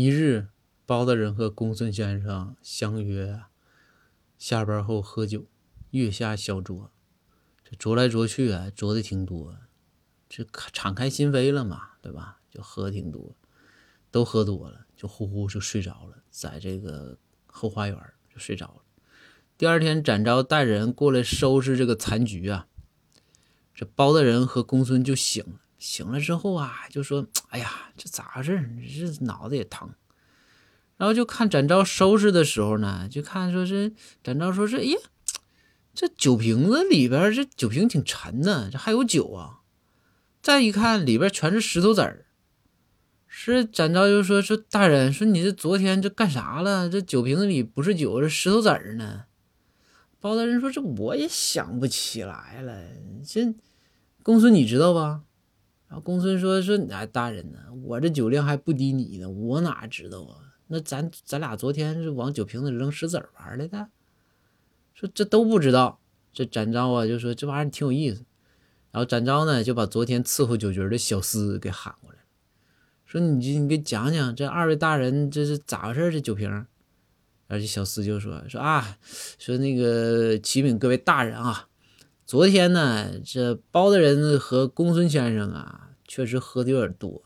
[0.00, 0.46] 一日，
[0.86, 3.42] 包大人和公孙先生相约
[4.38, 5.46] 下班后喝酒，
[5.90, 6.90] 月下小酌，
[7.64, 9.56] 这酌来酌去啊，酌的挺多，
[10.28, 12.38] 这敞开心扉了嘛，对吧？
[12.48, 13.34] 就喝挺多，
[14.12, 17.98] 都喝多了，就呼呼就睡着了，在这个后花园
[18.32, 18.82] 就睡着了。
[19.56, 22.68] 第二天，展昭带人过来收拾这个残局啊，
[23.74, 25.58] 这包大人和公孙就醒了。
[25.78, 28.60] 醒了之后啊，就说：“哎呀，这咋回事？
[29.16, 29.90] 这脑子也疼。”
[30.98, 34.98] 然后就看展昭收拾的时候呢，就看说是展昭说：“这哎呀，
[35.94, 39.60] 这酒瓶子里边这酒瓶挺沉呢，这还有酒啊。”
[40.42, 42.26] 再一看里边全是石头子儿。
[43.26, 46.88] 是展昭就说：“说大人，说你这昨天这干啥了？
[46.88, 49.26] 这酒瓶子里不是酒，是石头子儿呢。”
[50.18, 52.82] 包大人说：“这我也想不起来了。
[53.24, 53.54] 这
[54.24, 55.22] 公孙你知道吧？”
[55.88, 57.58] 然后公孙说：“说哎，大人呢？
[57.82, 60.36] 我这酒量还不敌你呢，我哪知道啊？
[60.66, 63.88] 那咱咱俩昨天是往酒瓶子扔石子儿玩来的。
[64.92, 65.98] 说这都不知道。
[66.30, 68.26] 这展昭啊，就说这玩意儿挺有意思。
[68.90, 72.24] 然后展昭呢，就把昨天伺候酒局的小厮给喊过来了，
[73.06, 76.12] 说你你给讲讲这二位大人这是咋回事？
[76.12, 76.50] 这酒瓶。
[76.50, 78.98] 然后这小厮就说说啊，
[79.38, 81.68] 说那个启禀各位大人啊。”
[82.28, 87.24] 昨天呢，这包大人和公孙先生啊，确实喝的有点多，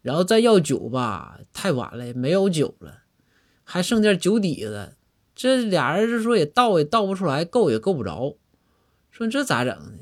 [0.00, 3.02] 然后再要酒吧，太晚了，没有酒了，
[3.64, 4.94] 还剩点酒底子。
[5.34, 8.38] 这俩人是说也倒也倒不出来，够也够不着，
[9.10, 9.98] 说这咋整呢？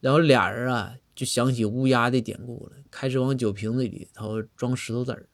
[0.00, 5.26] 然后俩人啊，就想起乌鸦的典故了，开始往酒瓶子里头装石头子儿，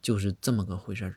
[0.00, 1.16] 就是这么个回事儿。